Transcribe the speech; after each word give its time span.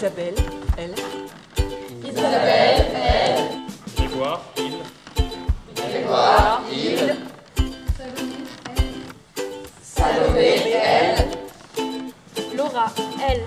Isabelle, 0.00 0.34
elle. 0.78 0.94
Isabelle, 2.08 2.86
elle. 2.94 3.50
Grégoire, 3.94 4.40
il. 4.56 4.78
Grégoire, 5.76 6.62
il. 6.72 7.16
Salomé, 9.82 10.72
elle. 10.72 11.28
Laura, 12.56 12.86
elle. 13.28 13.44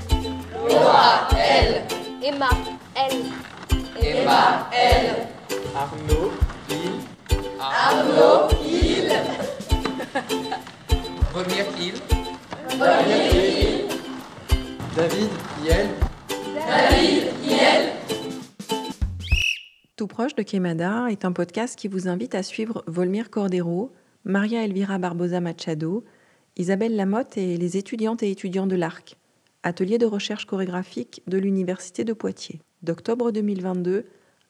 Laura, 0.69 1.27
elle. 1.35 1.81
Emma, 2.21 2.49
elle. 2.93 3.23
Emma, 3.99 4.69
elle. 4.71 5.25
Arnaud, 5.75 6.33
il. 6.69 7.01
Arnaud, 7.59 8.47
il. 8.63 9.11
Volmir, 11.33 11.65
il. 11.79 11.95
Volmir, 12.77 13.33
il. 13.33 13.87
David, 14.95 15.31
il. 15.65 16.12
Tout 19.95 20.07
proche 20.07 20.35
de 20.35 20.43
Quemada 20.43 21.05
est 21.09 21.23
un 21.23 21.31
podcast 21.31 21.77
qui 21.77 21.87
vous 21.87 22.07
invite 22.07 22.35
à 22.35 22.43
suivre 22.43 22.83
Volmir 22.87 23.29
Cordero, 23.29 23.93
Maria 24.25 24.65
Elvira 24.65 24.97
Barbosa 24.97 25.39
Machado, 25.39 26.03
Isabelle 26.57 26.95
Lamotte 26.95 27.37
et 27.37 27.57
les 27.57 27.77
étudiantes 27.77 28.21
et 28.23 28.29
étudiants 28.29 28.67
de 28.67 28.75
l'ARC, 28.75 29.15
atelier 29.63 29.97
de 29.97 30.05
recherche 30.05 30.45
chorégraphique 30.45 31.21
de 31.27 31.37
l'Université 31.37 32.03
de 32.03 32.13
Poitiers, 32.13 32.59
d'octobre 32.81 33.31
2022 33.31 34.05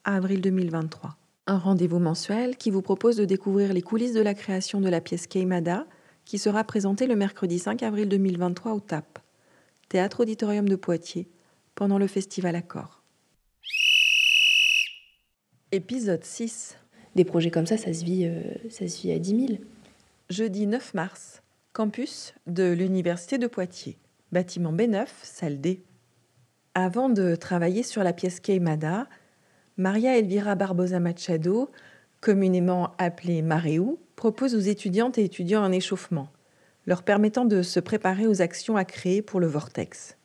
à 0.06 0.16
avril 0.16 0.42
2023. 0.42 1.18
Un 1.46 1.58
rendez-vous 1.58 2.00
mensuel 2.00 2.58
qui 2.58 2.72
vous 2.72 2.82
propose 2.82 3.18
de 3.18 3.26
découvrir 3.26 3.74
les 3.74 3.82
coulisses 3.82 4.14
de 4.14 4.22
la 4.22 4.34
création 4.34 4.82
de 4.82 4.90
la 4.90 5.02
pièce 5.02 5.28
Queimada, 5.28 5.86
qui 6.26 6.38
sera 6.38 6.64
présentée 6.64 7.06
le 7.06 7.16
mercredi 7.16 7.60
5 7.60 7.84
avril 7.84 8.08
2023 8.10 8.72
au 8.72 8.80
TAP, 8.80 9.20
Théâtre 9.90 10.22
Auditorium 10.22 10.68
de 10.68 10.76
Poitiers, 10.76 11.28
pendant 11.76 11.98
le 11.98 12.08
festival 12.08 12.56
Accord. 12.56 13.04
Épisode 15.72 16.24
6. 16.24 16.78
Des 17.16 17.26
projets 17.26 17.52
comme 17.52 17.66
ça, 17.66 17.78
ça 17.78 17.94
se 17.94 18.04
vit, 18.04 18.26
euh, 18.26 18.42
ça 18.70 18.88
se 18.88 19.02
vit 19.02 19.12
à 19.12 19.20
10 19.20 19.48
000. 19.48 19.60
Jeudi 20.30 20.68
9 20.68 20.94
mars, 20.94 21.44
campus 21.74 22.34
de 22.48 22.72
l'Université 22.72 23.38
de 23.38 23.48
Poitiers, 23.48 23.98
bâtiment 24.32 24.74
B9, 24.74 25.08
salle 25.22 25.62
D. 25.62 25.84
Avant 26.76 27.10
de 27.10 27.36
travailler 27.36 27.84
sur 27.84 28.04
la 28.04 28.14
pièce 28.14 28.40
Queimada, 28.40 29.08
Maria 29.78 30.18
Elvira 30.18 30.56
Barbosa 30.56 31.00
Machado, 31.00 31.70
communément 32.22 32.92
appelée 32.98 33.42
Maréou, 33.42 34.00
propose 34.16 34.56
aux 34.56 34.60
étudiantes 34.60 35.18
et 35.18 35.24
étudiants 35.24 35.64
un 35.64 35.72
échauffement, 35.72 36.30
leur 36.86 37.04
permettant 37.04 37.46
de 37.46 37.62
se 37.62 37.80
préparer 37.80 38.28
aux 38.28 38.42
actions 38.42 38.78
à 38.78 38.86
créer 38.86 39.22
pour 39.22 39.40
le 39.40 39.48
vortex. 39.48 40.18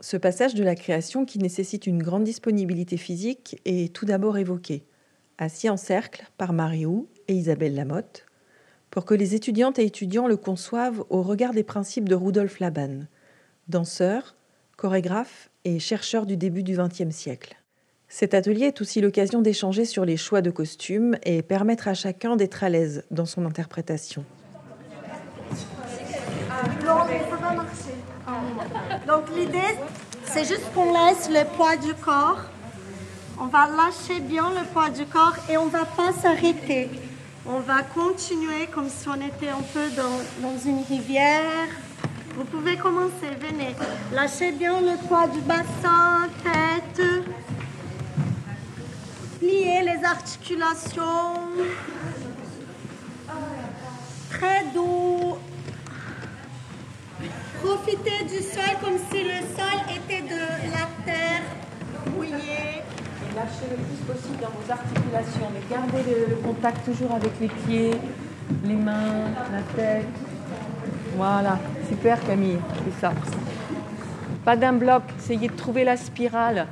Ce 0.00 0.16
passage 0.16 0.54
de 0.54 0.62
la 0.62 0.76
création 0.76 1.24
qui 1.24 1.40
nécessite 1.40 1.88
une 1.88 2.02
grande 2.02 2.22
disponibilité 2.22 2.96
physique 2.96 3.60
est 3.64 3.92
tout 3.92 4.06
d'abord 4.06 4.38
évoqué, 4.38 4.84
assis 5.38 5.68
en 5.68 5.76
cercle 5.76 6.24
par 6.36 6.52
Maréou 6.52 7.08
et 7.26 7.34
Isabelle 7.34 7.74
Lamotte, 7.74 8.24
pour 8.90 9.04
que 9.04 9.14
les 9.14 9.34
étudiantes 9.34 9.80
et 9.80 9.84
étudiants 9.84 10.28
le 10.28 10.36
conçoivent 10.36 11.04
au 11.10 11.22
regard 11.22 11.52
des 11.52 11.64
principes 11.64 12.08
de 12.08 12.14
Rudolf 12.14 12.60
Laban, 12.60 13.00
danseur, 13.66 14.36
chorégraphe 14.76 15.50
et 15.64 15.80
chercheur 15.80 16.26
du 16.26 16.36
début 16.36 16.62
du 16.62 16.76
XXe 16.76 17.10
siècle. 17.10 17.56
Cet 18.06 18.34
atelier 18.34 18.66
est 18.66 18.80
aussi 18.80 19.00
l'occasion 19.00 19.42
d'échanger 19.42 19.84
sur 19.84 20.04
les 20.04 20.16
choix 20.16 20.42
de 20.42 20.52
costumes 20.52 21.16
et 21.24 21.42
permettre 21.42 21.88
à 21.88 21.94
chacun 21.94 22.36
d'être 22.36 22.62
à 22.62 22.68
l'aise 22.68 23.04
dans 23.10 23.26
son 23.26 23.44
interprétation. 23.44 24.24
Donc 29.06 29.24
l'idée, 29.34 29.78
c'est 30.24 30.44
juste 30.44 30.72
qu'on 30.74 30.92
laisse 30.92 31.28
le 31.30 31.44
poids 31.56 31.76
du 31.76 31.94
corps. 31.94 32.40
On 33.40 33.46
va 33.46 33.66
lâcher 33.66 34.20
bien 34.20 34.50
le 34.50 34.64
poids 34.72 34.90
du 34.90 35.06
corps 35.06 35.36
et 35.48 35.56
on 35.56 35.66
va 35.66 35.84
pas 35.84 36.12
s'arrêter. 36.12 36.90
On 37.46 37.60
va 37.60 37.82
continuer 37.82 38.66
comme 38.74 38.90
si 38.90 39.08
on 39.08 39.14
était 39.14 39.48
un 39.48 39.62
peu 39.72 39.88
dans, 39.96 40.18
dans 40.46 40.58
une 40.58 40.82
rivière. 40.82 41.68
Vous 42.36 42.44
pouvez 42.44 42.76
commencer, 42.76 43.30
venez. 43.40 43.74
Lâchez 44.12 44.52
bien 44.52 44.80
le 44.80 44.96
poids 45.08 45.26
du 45.26 45.40
bassin, 45.40 46.28
tête. 46.44 47.06
Pliez 49.38 49.82
les 49.82 50.04
articulations. 50.04 51.34
Très 54.30 54.64
doux. 54.74 55.07
Profitez 57.62 58.24
du 58.24 58.42
sol 58.42 58.76
comme 58.82 58.98
si 59.10 59.24
le 59.24 59.40
sol 59.56 59.78
était 59.90 60.22
de 60.22 60.40
la 60.70 60.86
terre 61.04 61.42
mouillée. 62.14 62.82
Lâchez 63.34 63.68
le 63.70 63.76
plus 63.76 64.04
possible 64.06 64.38
dans 64.40 64.48
vos 64.48 64.70
articulations, 64.70 65.48
mais 65.52 65.60
gardez 65.70 66.02
le, 66.08 66.30
le 66.30 66.36
contact 66.36 66.84
toujours 66.84 67.14
avec 67.14 67.32
les 67.40 67.48
pieds, 67.48 67.94
les 68.64 68.74
mains, 68.74 69.30
la 69.52 69.62
tête. 69.76 70.06
Voilà, 71.16 71.58
super 71.88 72.24
Camille, 72.24 72.58
c'est 72.84 73.00
ça. 73.00 73.12
Pas 74.44 74.56
d'un 74.56 74.72
bloc, 74.72 75.02
essayez 75.18 75.48
de 75.48 75.56
trouver 75.56 75.84
la 75.84 75.96
spirale. 75.96 76.66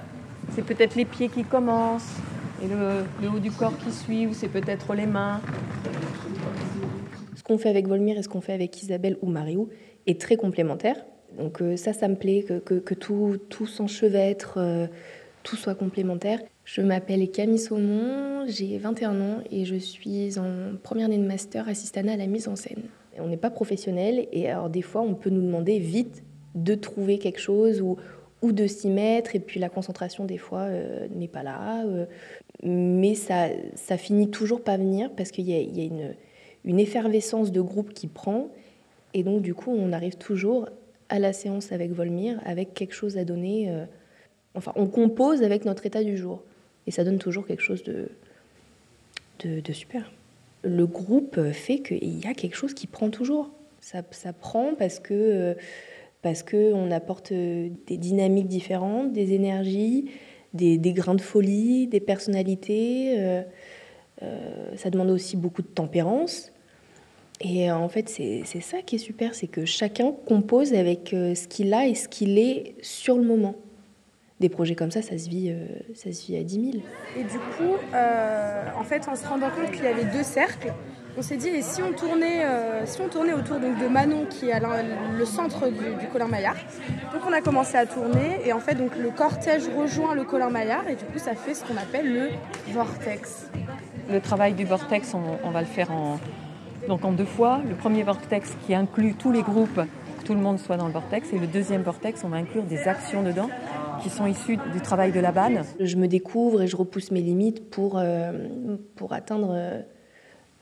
C'est 0.54 0.62
peut-être 0.62 0.94
les 0.94 1.04
pieds 1.04 1.28
qui 1.28 1.44
commencent 1.44 2.14
et 2.62 2.68
le, 2.68 3.04
le 3.20 3.28
haut 3.28 3.38
du 3.38 3.50
corps 3.50 3.76
qui 3.76 3.92
suit, 3.92 4.26
ou 4.26 4.32
c'est 4.32 4.48
peut-être 4.48 4.94
les 4.94 5.06
mains. 5.06 5.40
Qu'on 7.46 7.58
fait 7.58 7.68
avec 7.68 7.86
Volmir 7.86 8.18
et 8.18 8.24
ce 8.24 8.28
qu'on 8.28 8.40
fait 8.40 8.54
avec 8.54 8.82
Isabelle 8.82 9.16
ou 9.22 9.28
Mariou 9.28 9.68
est 10.08 10.20
très 10.20 10.36
complémentaire. 10.36 10.96
Donc 11.38 11.62
euh, 11.62 11.76
ça, 11.76 11.92
ça 11.92 12.08
me 12.08 12.16
plaît, 12.16 12.42
que, 12.42 12.94
tout, 12.94 13.36
tout 13.48 13.66
s'enchevêtre, 13.66 14.54
euh, 14.56 14.88
tout 15.44 15.54
soit 15.54 15.76
complémentaire. 15.76 16.40
Je 16.64 16.80
m'appelle 16.80 17.30
Camille 17.30 17.60
Saumon, 17.60 18.46
j'ai 18.48 18.78
21 18.78 19.20
ans 19.20 19.38
et 19.52 19.64
je 19.64 19.76
suis 19.76 20.40
en 20.40 20.76
première 20.82 21.06
année 21.06 21.18
de 21.18 21.24
master 21.24 21.68
assistante 21.68 22.08
à 22.08 22.16
la 22.16 22.26
mise 22.26 22.48
en 22.48 22.56
scène. 22.56 22.82
On 23.20 23.28
n'est 23.28 23.36
pas 23.36 23.50
professionnel 23.50 24.26
et 24.32 24.50
alors 24.50 24.68
des 24.68 24.82
fois 24.82 25.02
on 25.02 25.14
peut 25.14 25.30
nous 25.30 25.40
demander 25.40 25.78
vite 25.78 26.24
de 26.56 26.74
trouver 26.74 27.18
quelque 27.18 27.40
chose 27.40 27.80
ou, 27.80 27.96
ou 28.42 28.50
de 28.50 28.66
s'y 28.66 28.90
mettre 28.90 29.36
et 29.36 29.38
puis 29.38 29.60
la 29.60 29.68
concentration 29.68 30.24
des 30.24 30.38
fois 30.38 30.62
euh, 30.62 31.06
n'est 31.14 31.28
pas 31.28 31.44
là. 31.44 31.84
mais 32.64 33.14
ça, 33.14 33.46
ça 33.76 33.96
finit 33.96 34.30
toujours 34.32 34.64
pas 34.64 34.76
venir 34.76 35.12
parce 35.16 35.30
qu'il 35.30 35.48
y 35.48 35.54
a 35.54 35.84
une, 35.84 36.16
une 36.66 36.80
effervescence 36.80 37.52
de 37.52 37.60
groupe 37.60 37.94
qui 37.94 38.08
prend 38.08 38.48
et 39.14 39.22
donc 39.22 39.40
du 39.40 39.54
coup 39.54 39.70
on 39.70 39.92
arrive 39.92 40.16
toujours 40.16 40.68
à 41.08 41.18
la 41.18 41.32
séance 41.32 41.72
avec 41.72 41.92
Volmir 41.92 42.40
avec 42.44 42.74
quelque 42.74 42.94
chose 42.94 43.16
à 43.16 43.24
donner. 43.24 43.70
euh, 43.70 43.86
enfin 44.54 44.72
on 44.74 44.86
compose 44.86 45.42
avec 45.42 45.64
notre 45.64 45.86
état 45.86 46.02
du 46.02 46.16
jour 46.16 46.42
et 46.86 46.90
ça 46.90 47.04
donne 47.04 47.18
toujours 47.18 47.46
quelque 47.46 47.62
chose 47.62 47.82
de, 47.84 48.08
de, 49.44 49.72
super. 49.72 50.12
Le 50.62 50.86
groupe 50.86 51.40
fait 51.52 51.78
qu'il 51.78 52.24
y 52.24 52.26
a 52.26 52.34
quelque 52.34 52.56
chose 52.56 52.74
qui 52.74 52.86
prend 52.86 53.10
toujours. 53.10 53.50
Ça, 53.80 54.02
ça 54.10 54.32
prend 54.32 54.74
parce 54.74 54.98
que 54.98 55.14
euh, 55.14 55.54
parce 56.22 56.42
qu'on 56.42 56.90
apporte 56.90 57.30
euh, 57.30 57.68
des 57.86 57.96
dynamiques 57.96 58.48
différentes, 58.48 59.12
des 59.12 59.32
énergies, 59.32 60.10
des, 60.54 60.78
grains 60.92 61.14
de 61.14 61.20
folie, 61.20 61.86
des 61.86 62.00
personnalités. 62.00 63.42
ça 64.74 64.90
demande 64.90 65.10
aussi 65.10 65.36
beaucoup 65.36 65.62
de 65.62 65.68
tempérance. 65.68 66.50
Et 67.40 67.70
euh, 67.70 67.76
en 67.76 67.88
fait, 67.88 68.08
c'est 68.08 68.42
c'est 68.44 68.60
ça 68.60 68.78
qui 68.82 68.96
est 68.96 68.98
super, 68.98 69.34
c'est 69.34 69.46
que 69.46 69.64
chacun 69.64 70.12
compose 70.26 70.72
avec 70.72 71.12
euh, 71.12 71.34
ce 71.34 71.46
qu'il 71.48 71.74
a 71.74 71.86
et 71.86 71.94
ce 71.94 72.08
qu'il 72.08 72.38
est 72.38 72.74
sur 72.82 73.16
le 73.16 73.24
moment. 73.24 73.56
Des 74.38 74.50
projets 74.50 74.74
comme 74.74 74.90
ça, 74.90 75.00
ça 75.00 75.16
se 75.16 75.30
vit, 75.30 75.50
euh, 75.50 75.66
ça 75.94 76.12
se 76.12 76.26
vit 76.26 76.36
à 76.36 76.42
10 76.42 76.72
000. 76.72 76.84
Et 77.18 77.22
du 77.22 77.38
coup, 77.38 77.76
euh, 77.94 78.64
en 78.78 78.84
fait, 78.84 79.08
en 79.08 79.16
se 79.16 79.26
rendant 79.26 79.48
compte 79.48 79.70
qu'il 79.70 79.84
y 79.84 79.86
avait 79.86 80.04
deux 80.04 80.22
cercles, 80.22 80.74
on 81.16 81.22
s'est 81.22 81.38
dit, 81.38 81.48
et 81.48 81.62
si 81.62 81.80
on 81.80 81.92
tournait, 81.92 82.44
euh, 82.44 82.84
si 82.84 83.00
on 83.00 83.08
tournait 83.08 83.32
autour 83.32 83.58
donc, 83.58 83.78
de 83.78 83.88
Manon, 83.88 84.26
qui 84.28 84.50
est 84.50 84.52
à 84.52 84.60
le 84.60 85.24
centre 85.24 85.68
du, 85.68 85.94
du 85.98 86.06
Colin 86.12 86.28
Maillard. 86.28 86.56
Donc 87.14 87.22
on 87.26 87.32
a 87.32 87.40
commencé 87.40 87.78
à 87.78 87.86
tourner, 87.86 88.40
et 88.44 88.52
en 88.52 88.60
fait, 88.60 88.74
donc, 88.74 88.94
le 88.94 89.08
cortège 89.08 89.62
rejoint 89.74 90.14
le 90.14 90.24
Colin 90.24 90.50
Maillard, 90.50 90.86
et 90.86 90.96
du 90.96 91.04
coup, 91.06 91.18
ça 91.18 91.34
fait 91.34 91.54
ce 91.54 91.64
qu'on 91.64 91.78
appelle 91.78 92.12
le 92.12 92.28
vortex. 92.74 93.48
Le 94.10 94.20
travail 94.20 94.52
du 94.52 94.66
vortex, 94.66 95.14
on, 95.14 95.38
on 95.42 95.50
va 95.50 95.60
le 95.60 95.66
faire 95.66 95.90
en, 95.90 96.18
donc 96.86 97.04
en 97.04 97.12
deux 97.12 97.24
fois. 97.24 97.60
Le 97.68 97.74
premier 97.74 98.02
vortex 98.02 98.56
qui 98.66 98.74
inclut 98.74 99.14
tous 99.14 99.32
les 99.32 99.42
groupes, 99.42 99.80
que 100.18 100.24
tout 100.24 100.34
le 100.34 100.40
monde 100.40 100.58
soit 100.58 100.76
dans 100.76 100.86
le 100.86 100.92
vortex, 100.92 101.32
et 101.32 101.38
le 101.38 101.46
deuxième 101.46 101.82
vortex, 101.82 102.24
on 102.24 102.28
va 102.28 102.38
inclure 102.38 102.62
des 102.62 102.88
actions 102.88 103.22
dedans 103.22 103.48
qui 104.02 104.10
sont 104.10 104.26
issues 104.26 104.58
du 104.72 104.80
travail 104.80 105.12
de 105.12 105.20
la 105.20 105.32
banne. 105.32 105.64
Je 105.80 105.96
me 105.96 106.06
découvre 106.06 106.62
et 106.62 106.66
je 106.66 106.76
repousse 106.76 107.10
mes 107.10 107.20
limites 107.20 107.70
pour, 107.70 107.96
euh, 107.96 108.48
pour 108.94 109.12
atteindre 109.12 109.50
euh, 109.52 109.80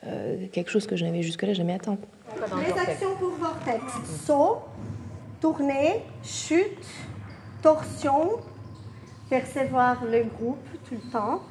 euh, 0.07 0.47
quelque 0.53 0.71
chose 0.71 0.87
que 0.87 0.97
je 0.97 1.05
n'avais 1.05 1.23
jusque-là 1.23 1.53
jamais 1.53 1.75
atteint. 1.75 1.99
Les 2.37 2.73
actions 2.73 3.17
pour 3.19 3.31
vortex. 3.31 3.83
Saut, 4.25 4.59
tournée, 5.41 6.03
chute, 6.23 6.87
torsion, 7.63 8.31
percevoir 9.29 10.05
le 10.05 10.25
groupe 10.25 10.59
tout 10.89 10.95
le 10.95 11.11
temps 11.11 11.43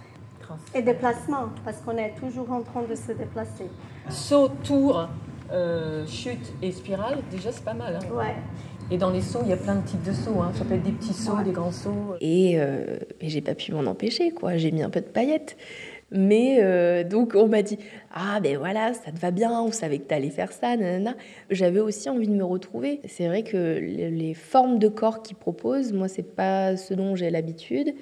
et 0.76 0.82
déplacement 0.82 1.50
parce 1.66 1.78
qu'on 1.82 1.98
est 1.98 2.14
toujours 2.20 2.52
en 2.52 2.62
train 2.62 2.84
de 2.84 2.96
se 2.96 3.12
déplacer. 3.12 3.70
Saut, 4.10 4.50
tour, 4.64 5.08
euh, 5.52 6.06
chute 6.08 6.54
et 6.62 6.72
spirale, 6.72 7.20
déjà 7.32 7.52
c'est 7.52 7.64
pas 7.64 7.74
mal. 7.74 7.96
hein. 8.02 8.14
Ouais. 8.16 8.36
Et 8.92 8.98
dans 8.98 9.10
les 9.10 9.22
sauts, 9.22 9.40
il 9.44 9.50
y 9.50 9.54
a 9.54 9.58
plein 9.58 9.76
de 9.76 9.86
types 9.88 10.04
de 10.04 10.12
sauts. 10.12 10.42
hein. 10.42 10.52
Ça 10.56 10.66
peut 10.66 10.76
être 10.76 10.84
des 10.84 10.92
petits 10.92 11.14
sauts, 11.14 11.42
des 11.44 11.52
grands 11.52 11.72
sauts. 11.72 12.16
Et, 12.22 12.56
euh, 12.60 12.98
et 13.22 13.30
j'ai 13.30 13.42
pas 13.42 13.56
pu 13.56 13.72
m'en 13.72 13.86
empêcher, 13.90 14.32
quoi. 14.32 14.58
J'ai 14.58 14.72
mis 14.72 14.84
un 14.84 14.90
peu 14.90 15.00
de 15.02 15.06
paillettes. 15.08 15.56
Mais 16.16 16.58
euh, 16.62 17.04
donc 17.04 17.34
on 17.36 17.48
m'a 17.48 17.64
dit 17.64 17.80
ah 18.14 18.40
ben 18.40 18.56
voilà 18.60 18.94
ça 18.94 19.12
te 19.12 19.18
va 19.20 19.32
bien 19.32 19.52
on 19.60 19.72
savait 19.72 19.98
que 19.98 20.04
t'allais 20.04 20.30
faire 20.30 20.52
ça 20.52 20.78
nanana 20.78 21.16
j'avais 21.50 21.80
aussi 21.80 22.08
envie 22.08 22.28
de 22.28 22.36
me 22.36 22.44
retrouver 22.44 23.00
c'est 23.08 23.26
vrai 23.26 23.42
que 23.42 23.80
les, 23.80 24.36
formes 24.36 24.78
de 24.78 24.90
corps 24.90 25.24
qu'ils 25.24 25.38
proposent 25.38 25.92
moi 25.92 26.08
c'est 26.08 26.36
pas 26.36 26.78
ce 26.78 26.94
dont 26.94 27.16
j'ai 27.16 27.32
l'habitude 27.32 27.90
Euh, 27.90 27.94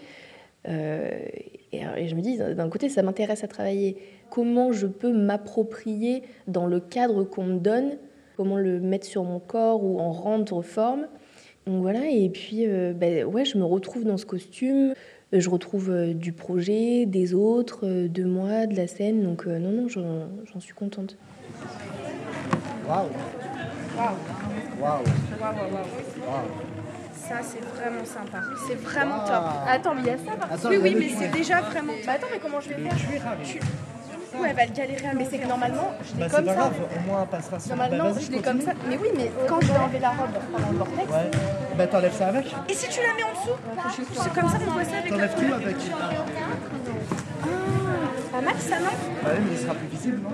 et, 0.65 1.81
et 1.97 2.07
je 2.07 2.15
me 2.15 2.21
dis 2.21 2.37
d'un 2.37 2.69
côté 2.69 2.89
ça 2.89 3.01
m'intéresse 3.01 3.43
à 3.43 3.47
travailler 3.47 3.97
comment 4.29 4.71
je 4.71 4.87
peux 4.87 5.11
m'approprier 5.11 6.23
dans 6.47 6.67
le 6.67 6.79
cadre 6.79 7.23
qu'on 7.23 7.43
me 7.43 7.59
donne 7.59 7.97
comment 8.37 8.57
le 8.57 8.79
mettre 8.79 9.07
sur 9.07 9.23
mon 9.23 9.39
corps 9.39 9.83
ou 9.83 9.99
en 9.99 10.11
rendre 10.11 10.61
forme 10.61 11.07
donc 11.65 11.81
voilà 11.81 12.09
et 12.09 12.29
puis 12.29 12.67
euh, 12.67 12.93
ben, 12.93 13.25
ouais 13.25 13.45
je 13.45 13.57
me 13.57 13.63
retrouve 13.63 14.03
dans 14.03 14.17
ce 14.17 14.25
costume 14.25 14.93
euh, 15.33 15.39
je 15.39 15.49
retrouve 15.49 15.89
euh, 15.89 16.13
du 16.13 16.33
projet, 16.33 17.05
des 17.05 17.33
autres, 17.33 17.85
euh, 17.85 18.07
de 18.07 18.23
moi, 18.23 18.67
de 18.67 18.75
la 18.75 18.87
scène. 18.87 19.23
Donc 19.23 19.47
euh, 19.47 19.59
non, 19.59 19.71
non, 19.71 19.87
j'en 19.87 20.59
suis 20.59 20.73
contente. 20.73 21.17
Waouh, 22.87 23.07
waouh, 23.97 24.15
waouh. 24.81 25.03
Ça, 27.31 27.37
c'est 27.43 27.63
vraiment 27.81 28.03
sympa. 28.05 28.39
C'est 28.67 28.75
vraiment 28.81 29.19
top. 29.19 29.43
Attends, 29.69 29.95
mais 29.95 30.01
il 30.01 30.07
y 30.07 30.09
a 30.09 30.17
ça 30.17 30.35
par 30.37 30.51
Attends, 30.51 30.69
Oui, 30.69 30.79
oui, 30.83 30.95
mais 30.99 31.09
c'est 31.17 31.29
déjà 31.31 31.61
vraiment. 31.61 31.93
Bah 32.05 32.13
attends, 32.15 32.27
mais 32.31 32.39
comment 32.39 32.59
je 32.59 32.69
vais 32.69 32.75
faire 32.75 32.93
Tu- 33.43 33.59
Ouais, 34.37 34.47
elle 34.49 34.55
va 34.55 34.65
le 34.65 34.71
galérer, 34.71 35.07
mais 35.15 35.27
c'est 35.29 35.37
que 35.39 35.47
normalement, 35.47 35.91
je 36.03 36.13
l'ai 36.13 36.19
Bah, 36.29 36.29
comme 36.35 36.45
pas 36.45 36.51
ça. 36.53 36.57
grave, 36.59 36.73
au 36.95 36.99
moins 37.09 37.21
on 37.23 37.25
passera 37.27 37.59
sur. 37.59 37.75
Normalement, 37.75 38.11
bah, 38.11 38.19
je 38.25 38.31
l'ai 38.31 38.41
comme 38.41 38.61
ça. 38.61 38.71
Mais 38.89 38.97
oui, 38.97 39.09
mais 39.15 39.31
quand 39.47 39.59
je 39.61 39.67
vais 39.67 39.77
enlever 39.79 39.99
la 39.99 40.09
robe 40.09 40.29
pendant 40.51 40.71
le 40.71 40.77
vortex. 40.77 41.09
Ouais. 41.11 41.31
Bah 41.77 41.87
t'enlèves 41.87 42.13
ça 42.17 42.27
avec 42.27 42.45
Et 42.69 42.73
si 42.73 42.89
tu 42.89 42.99
la 43.01 43.13
mets 43.13 43.23
en 43.23 43.31
dessous 43.31 43.93
C'est 44.23 44.33
comme 44.33 44.49
ça 44.49 44.57
qu'on 44.57 44.71
voit 44.71 44.83
ça 44.85 44.97
avec 44.97 45.11
la 45.11 45.27
T'enlèves 45.27 45.35
tout 45.35 45.53
avec. 45.53 45.75
Ah, 47.43 47.47
Max, 48.43 48.65
ça 48.65 48.79
non 48.79 48.85
Bah 49.23 49.29
oui, 49.35 49.43
mais 49.45 49.51
il 49.53 49.57
sera 49.57 49.73
plus 49.75 49.87
visible, 49.87 50.19
non 50.23 50.29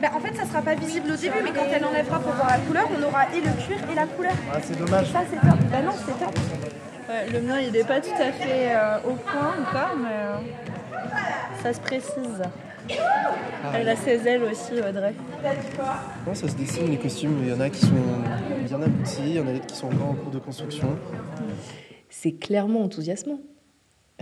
Bah, 0.00 0.08
en 0.14 0.20
fait, 0.20 0.34
ça 0.36 0.44
sera 0.44 0.62
pas 0.62 0.74
visible 0.74 1.10
au 1.10 1.16
début, 1.16 1.38
mais 1.42 1.50
quand 1.50 1.66
elle 1.72 1.84
enlèvera 1.84 2.18
pour 2.20 2.32
voir 2.32 2.48
la 2.48 2.58
couleur, 2.58 2.88
on 2.96 3.02
aura 3.02 3.24
et 3.34 3.40
le 3.40 3.50
cuir 3.64 3.78
et 3.90 3.94
la 3.94 4.06
couleur. 4.06 4.32
Ah, 4.52 4.58
c'est 4.62 4.78
dommage. 4.78 5.10
Ça, 5.12 5.20
c'est 5.30 5.40
top. 5.40 5.58
Bah 5.70 5.82
non, 5.82 5.92
c'est 5.92 6.24
top. 6.24 6.38
Ouais, 7.08 7.30
le 7.32 7.40
mien, 7.40 7.60
il 7.60 7.72
n'est 7.72 7.84
pas 7.84 8.00
tout 8.00 8.20
à 8.20 8.32
fait 8.32 8.74
euh, 8.74 8.98
au 9.04 9.12
point 9.14 9.54
encore, 9.60 9.96
mais 9.96 10.08
euh, 10.10 10.36
ça 11.62 11.72
se 11.72 11.80
précise. 11.80 12.42
Elle 13.74 13.88
a 13.88 13.96
ses 13.96 14.26
ailes 14.28 14.42
aussi, 14.44 14.74
Audrey. 14.74 15.14
Non, 16.26 16.34
ça 16.34 16.48
se 16.48 16.54
dessine 16.54 16.90
les 16.90 16.98
costumes? 16.98 17.38
Il 17.42 17.48
y 17.48 17.52
en 17.52 17.60
a 17.60 17.68
qui 17.68 17.80
sont 17.80 17.92
bien 18.64 18.80
aboutis, 18.82 19.22
il 19.22 19.34
y 19.34 19.40
en 19.40 19.46
a 19.48 19.52
d'autres 19.52 19.66
qui 19.66 19.76
sont 19.76 19.86
encore 19.88 20.10
en 20.10 20.14
cours 20.14 20.30
de 20.30 20.38
construction. 20.38 20.96
C'est 22.08 22.32
clairement 22.32 22.82
enthousiasmant 22.82 23.40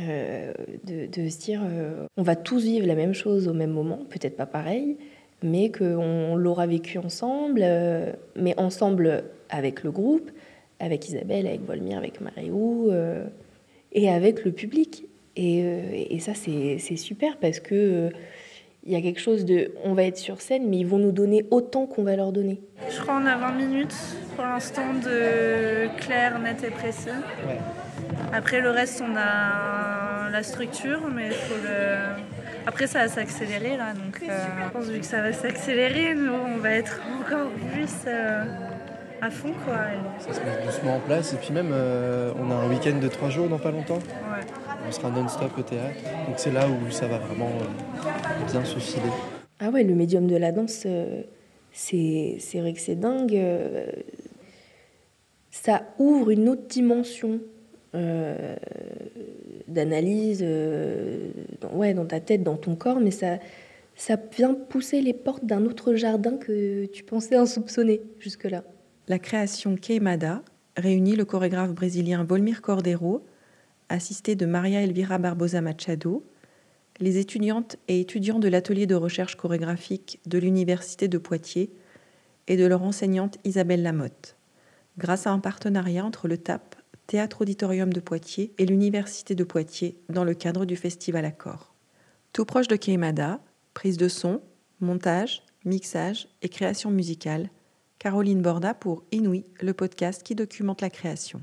euh, 0.00 0.52
de, 0.84 1.06
de 1.06 1.28
se 1.28 1.38
dire 1.38 1.62
euh, 1.64 2.06
on 2.16 2.22
va 2.22 2.36
tous 2.36 2.64
vivre 2.64 2.86
la 2.86 2.94
même 2.96 3.14
chose 3.14 3.46
au 3.48 3.52
même 3.52 3.70
moment, 3.70 4.00
peut-être 4.10 4.36
pas 4.36 4.46
pareil, 4.46 4.96
mais 5.44 5.70
qu'on 5.70 6.36
l'aura 6.36 6.66
vécu 6.66 6.98
ensemble, 6.98 7.60
euh, 7.62 8.12
mais 8.34 8.58
ensemble 8.58 9.24
avec 9.50 9.84
le 9.84 9.92
groupe, 9.92 10.30
avec 10.80 11.08
Isabelle, 11.08 11.46
avec 11.46 11.64
Volmir, 11.64 11.98
avec 11.98 12.20
Mariou, 12.20 12.90
euh, 12.90 13.24
et 13.92 14.08
avec 14.10 14.44
le 14.44 14.52
public. 14.52 15.04
Et, 15.36 16.14
et 16.14 16.18
ça, 16.20 16.32
c'est 16.34 16.78
c'est 16.78 16.96
super 16.96 17.36
parce 17.38 17.60
que 17.60 17.74
euh, 17.74 18.10
il 18.86 18.92
y 18.92 18.96
a 18.96 19.02
quelque 19.02 19.20
chose 19.20 19.44
de 19.44 19.72
on 19.84 19.92
va 19.92 20.04
être 20.04 20.16
sur 20.16 20.40
scène, 20.40 20.68
mais 20.68 20.78
ils 20.78 20.86
vont 20.86 20.98
nous 20.98 21.12
donner 21.12 21.44
autant 21.50 21.86
qu'on 21.86 22.04
va 22.04 22.16
leur 22.16 22.32
donner. 22.32 22.60
Je 22.88 23.00
crois 23.00 23.18
qu'on 23.18 23.26
a 23.26 23.36
20 23.36 23.52
minutes 23.52 23.94
pour 24.36 24.44
l'instant 24.44 24.94
de 24.94 25.88
clair, 25.98 26.38
net 26.38 26.64
et 26.64 26.70
précis. 26.70 27.08
Ouais. 27.46 27.58
Après, 28.34 28.60
le 28.60 28.70
reste, 28.70 29.00
on 29.06 29.14
a 29.16 30.28
la 30.30 30.42
structure, 30.42 31.00
mais 31.14 31.28
il 31.28 31.32
faut 31.32 31.54
le. 31.62 32.22
Après, 32.66 32.86
ça 32.86 33.00
va 33.00 33.08
s'accélérer 33.08 33.76
là, 33.76 33.92
donc 33.92 34.20
euh, 34.22 34.38
je 34.66 34.70
pense 34.72 34.86
vu 34.86 34.98
que 34.98 35.06
ça 35.06 35.20
va 35.20 35.32
s'accélérer, 35.32 36.14
nous, 36.14 36.32
on 36.32 36.56
va 36.56 36.70
être 36.70 36.98
encore 37.20 37.50
plus 37.72 37.92
euh, 38.06 38.42
à 39.20 39.30
fond 39.30 39.52
quoi. 39.66 39.74
Et- 39.74 40.22
Ça 40.22 40.32
se 40.32 40.40
met 40.40 40.64
doucement 40.64 40.96
en 40.96 41.00
place. 41.00 41.34
Et 41.34 41.36
puis 41.36 41.52
même, 41.52 41.70
euh, 41.72 42.32
on 42.40 42.50
a 42.50 42.54
un 42.54 42.68
week-end 42.70 42.98
de 42.98 43.08
trois 43.08 43.28
jours 43.28 43.48
dans 43.48 43.58
pas 43.58 43.70
longtemps. 43.70 43.96
ouais. 43.98 44.44
On 44.88 44.90
sera 44.92 45.10
non-stop 45.10 45.52
au 45.58 45.62
théâtre. 45.62 46.00
Donc 46.26 46.34
c'est 46.38 46.52
là 46.52 46.66
où 46.68 46.90
ça 46.90 47.06
va 47.06 47.18
vraiment 47.18 47.50
euh, 47.60 48.46
bien 48.50 48.64
se 48.64 48.78
filer. 48.78 49.02
Ah 49.60 49.68
ouais, 49.68 49.84
le 49.84 49.94
médium 49.94 50.26
de 50.26 50.36
la 50.36 50.50
danse, 50.50 50.84
euh, 50.86 51.22
c'est 51.72 52.36
c'est 52.40 52.60
vrai 52.60 52.72
que 52.72 52.80
c'est 52.80 52.96
dingue. 52.98 53.36
euh, 53.36 53.84
Ça 55.50 55.82
ouvre 55.98 56.30
une 56.30 56.48
autre 56.48 56.66
dimension 56.66 57.40
euh, 57.94 58.56
d'analyse 59.68 60.40
euh, 60.42 61.30
ouais, 61.72 61.94
dans 61.94 62.06
ta 62.06 62.20
tête, 62.20 62.42
dans 62.42 62.56
ton 62.56 62.74
corps, 62.76 63.00
mais 63.00 63.10
ça, 63.10 63.38
ça 63.94 64.16
vient 64.36 64.54
pousser 64.54 65.00
les 65.00 65.12
portes 65.12 65.44
d'un 65.44 65.64
autre 65.64 65.94
jardin 65.94 66.36
que 66.36 66.86
tu 66.86 67.04
pensais 67.04 67.36
insoupçonné 67.36 68.02
jusque-là. 68.18 68.64
La 69.08 69.18
création 69.18 69.76
Queimada 69.76 70.42
réunit 70.76 71.16
le 71.16 71.24
chorégraphe 71.24 71.72
brésilien 71.72 72.24
Volmir 72.24 72.62
Cordero, 72.62 73.24
assisté 73.88 74.34
de 74.34 74.46
Maria 74.46 74.82
Elvira 74.82 75.18
Barbosa 75.18 75.60
Machado, 75.60 76.24
les 77.00 77.18
étudiantes 77.18 77.76
et 77.88 78.00
étudiants 78.00 78.38
de 78.38 78.48
l'atelier 78.48 78.86
de 78.86 78.94
recherche 78.94 79.36
chorégraphique 79.36 80.20
de 80.26 80.38
l'Université 80.38 81.08
de 81.08 81.18
Poitiers 81.18 81.70
et 82.48 82.56
de 82.56 82.66
leur 82.66 82.82
enseignante 82.82 83.38
Isabelle 83.44 83.82
Lamotte, 83.82 84.36
grâce 84.98 85.26
à 85.26 85.30
un 85.30 85.38
partenariat 85.38 86.04
entre 86.04 86.28
le 86.28 86.38
TAP, 86.38 86.76
Théâtre 87.06 87.42
Auditorium 87.42 87.92
de 87.92 88.00
Poitiers, 88.00 88.52
et 88.58 88.66
l'Université 88.66 89.34
de 89.34 89.44
Poitiers 89.44 89.98
dans 90.08 90.24
le 90.24 90.34
cadre 90.34 90.64
du 90.64 90.76
Festival 90.76 91.24
Accord. 91.24 91.74
Tout 92.32 92.44
proche 92.44 92.68
de 92.68 92.76
Queimada, 92.76 93.40
prise 93.74 93.96
de 93.96 94.08
son, 94.08 94.40
montage, 94.80 95.42
mixage 95.64 96.28
et 96.42 96.48
création 96.48 96.90
musicale, 96.90 97.50
Caroline 97.98 98.42
Borda 98.42 98.74
pour 98.74 99.04
Inouï, 99.12 99.44
le 99.60 99.72
podcast 99.72 100.22
qui 100.22 100.34
documente 100.34 100.80
la 100.80 100.90
création. 100.90 101.42